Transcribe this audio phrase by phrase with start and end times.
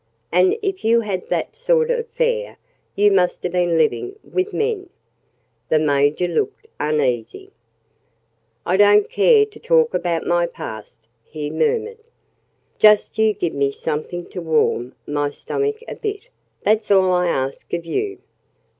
[0.31, 2.57] "And if you had that sort of fare,
[2.95, 4.89] you must have been living with men."
[5.69, 7.51] The Major looked uneasy.
[8.65, 11.99] "I don't care to talk about my past," he murmured.
[12.79, 16.29] "Just you give me something to warm my stomach a bit.
[16.63, 18.17] That's all I ask of you."